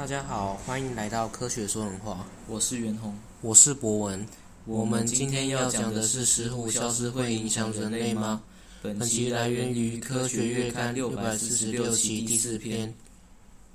[0.00, 4.26] 大家好，欢迎来到科学说人话，我是袁弘，我是博文。
[4.64, 8.42] 我们今天要讲的是石虎消失会影响人类吗？
[8.80, 12.94] 本集来源于《科学月刊》六百四十六期第四篇。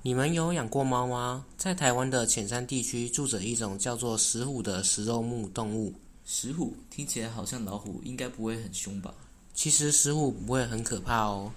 [0.02, 1.46] 你们有养过猫吗？
[1.58, 5.94] 在台湾的浅山地区住着一种叫做石虎的食肉目动物。
[6.26, 9.14] 石虎听起来好像老虎，应该不会很凶吧？
[9.54, 11.52] 其实石虎不会很可怕哦，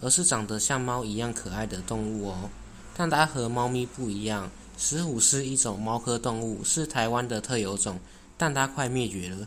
[0.00, 2.48] 而是长得像猫一样可爱的动物哦。
[2.96, 7.98] 但它和猫咪不一样，石虎是一种猫科动物，是台湾的特有种，
[8.36, 9.46] 但它快灭绝了。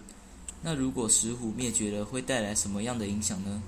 [0.62, 3.62] 那如果石虎灭绝了，会带来什么样的影响呢？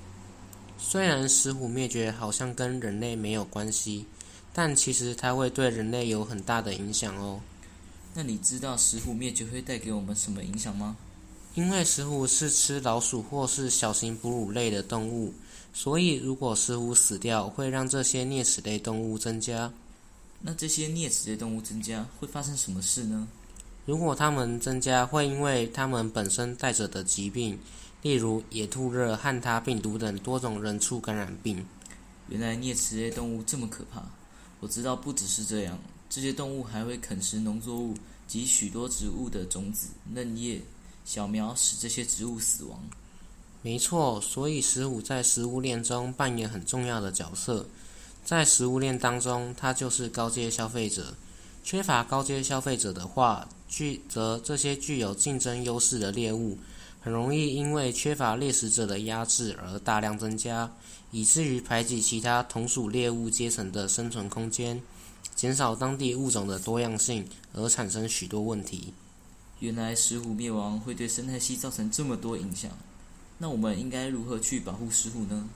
[0.78, 4.06] 虽然石虎灭绝好像跟人类没有关系，
[4.54, 7.40] 但其实它会对人类有很大的影响哦。
[8.14, 10.98] 那你知道石虎灭绝会带给我们什么影响吗？
[11.56, 15.34] 因为石虎是吃老鼠或是小型哺乳类的动物。
[15.82, 19.72] 所以，如果石虎死掉，会让这些啮齿类动物增加。
[20.42, 23.26] 那这些啮齿类动物增加会发生什么事呢？
[23.86, 27.58] 如果它们增加，会因为它们本身带着的疾病，
[28.02, 31.66] 例如野兔热、汉他病毒等多种人畜感染病。
[32.28, 34.04] 原来啮齿类动物这么可怕！
[34.60, 37.94] 我知道不只是这样，这些动物还会啃食农作物
[38.28, 40.62] 及许多植物的种子、嫩叶、
[41.06, 42.78] 小苗，使这些植物死亡。
[43.62, 47.66] 没错，所以石虎在食物链中扮演很重要的角色。
[48.24, 51.14] 在食物链当中，它就是高阶消费者。
[51.62, 56.58] 缺乏高阶消费者的话，具则这些具有竞争优势的猎物，
[57.02, 60.72] 很容易因为缺乏猎食者的压制而大量增加，
[61.12, 64.82] 以至于排挤其他同属猎物阶层的生存空间，
[65.36, 68.94] 减少当地物种的多样性，而产生许多问题。
[69.60, 72.72] 原来石虎灭亡会对生态系造成这么多影响。
[73.42, 75.48] 那我们应该如何去保护石虎呢？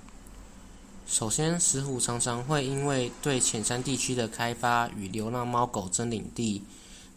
[1.05, 6.63] 首先，石虎常常会因为对浅山地区的开发与流浪猫狗争领地，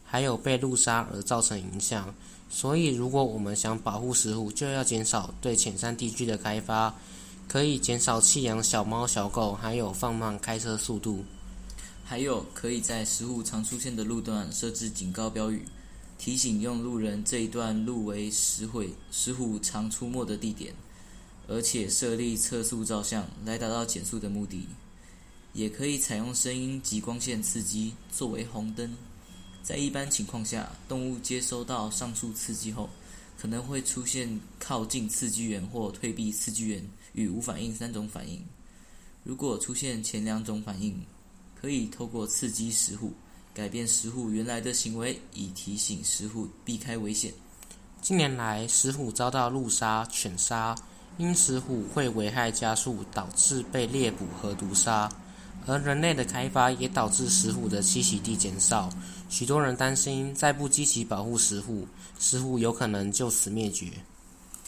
[0.04, 2.12] 还有被路杀而造成影响。
[2.50, 6.92] 所以，如果我们想保护石虎，就要减少对浅山地区的开发，
[7.46, 11.24] 可以减少弃养小猫小狗，还有放慢开车速度。
[12.04, 15.62] 还有，可以在石虎常出现的路段设置警告标语。
[16.18, 20.74] 提醒用路人这一段路为石虎石虎常出没的地点，
[21.46, 24.66] 而且设立测速照相来达到减速的目的。
[25.52, 28.94] 也可以采用声音及光线刺激作为红灯。
[29.62, 32.90] 在一般情况下，动物接收到上述刺激后，
[33.38, 36.84] 可能会出现靠近刺激源或退避刺激源
[37.14, 38.42] 与无反应三种反应。
[39.24, 40.94] 如果出现前两种反应，
[41.58, 43.12] 可以透过刺激石虎。
[43.56, 47.32] 改变石虎原来的行为，以提醒石虎避开危险。
[48.02, 50.76] 近年来，石虎遭到路杀、犬杀，
[51.16, 55.10] 因石虎会危害家畜，导致被猎捕和毒杀。
[55.66, 58.90] 而人类的开发也导致石虎的栖息地减少。
[59.30, 61.88] 许多人担心，再不积极保护石虎，
[62.18, 63.90] 石虎有可能就此灭绝。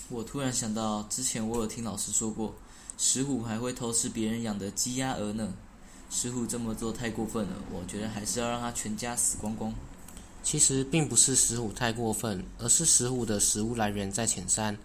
[0.09, 2.55] 我突然想到，之前我有听老师说过，
[2.97, 5.53] 石虎还会偷吃别人养的鸡鸭鹅呢。
[6.10, 9.72] 石虎这么做太过分了，我觉得还是要让他全家死光光。
[10.42, 14.76] 其实并不是石虎太过分，而是石虎的食物来源在浅山，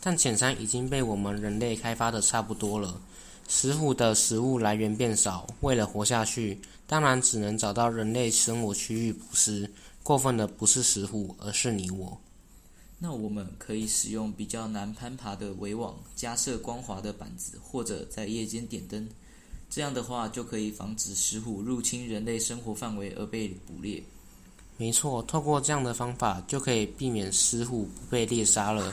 [0.00, 3.00] 但浅山已经被我们人类开发的差不多了。
[3.48, 9.70] 石虎的食物来源变少，为了活下去，当然只能找到人类生活区域捕食。
[10.02, 12.18] 过分的不是石虎，而是你我。
[12.98, 19.08] 那我们可以使用比较难攀爬的围网，加设光滑的板子，或者在夜间点灯。
[19.70, 24.02] 这样的话，就可以防止石虎入侵人类生活范围而被捕猎。
[24.76, 28.92] 没错，透过这样的方法，就可以避免石虎不被猎杀了。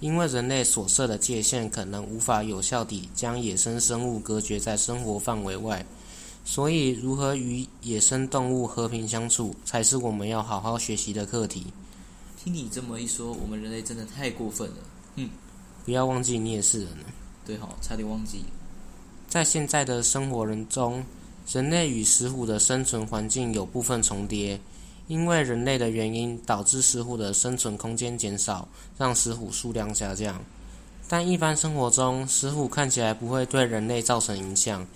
[0.00, 5.84] 因为人类所设的界限可能无法有效地将野生生物隔绝在生活范围外，
[6.44, 11.66] 所以如何与野生动物和平相处，才是我们要好好学习的课题。
[12.42, 14.76] 听你这么一说，我们人类真的太过分了。
[15.14, 15.30] 嗯，
[15.84, 16.88] 不要忘记你也是人。
[17.46, 18.44] 对，好，差点忘记。
[19.36, 21.04] 在现在的生活人中，
[21.52, 24.58] 人类与石虎的生存环境有部分重叠，
[25.08, 28.66] 因为人类的原因导致石虎的生存空间减少，
[28.96, 30.42] 让石虎数量下降。
[31.06, 34.86] 但一般生活中，石虎看起来不会对人类造成影响，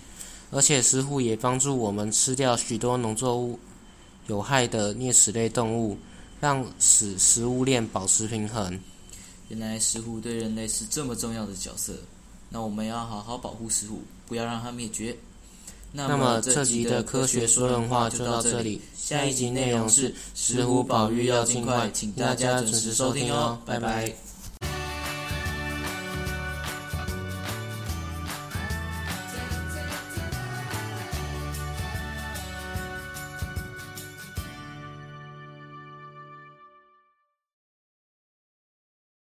[0.49, 3.59] 而且石虎也帮助我们吃掉许多农作物
[4.25, 5.95] 有害的啮齿类动物，
[6.39, 8.81] 让使食物链保持平衡。
[9.49, 11.93] 原来石虎对人类是这么重要的角色。
[12.51, 15.15] 那我们要好好保护石虎，不要让它灭绝。
[15.93, 24.13] 那么这集的科学说人话就到这里，下一集内容是石虎保育要尽快，请大家准时收听哦，拜拜。